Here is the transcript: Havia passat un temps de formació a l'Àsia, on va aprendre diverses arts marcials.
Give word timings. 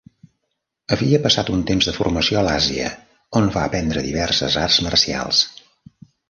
Havia 0.95 1.17
passat 1.25 1.51
un 1.55 1.61
temps 1.71 1.89
de 1.89 1.93
formació 1.97 2.39
a 2.39 2.43
l'Àsia, 2.47 2.87
on 3.41 3.51
va 3.59 3.67
aprendre 3.69 4.05
diverses 4.09 4.59
arts 4.65 4.81
marcials. 4.89 5.45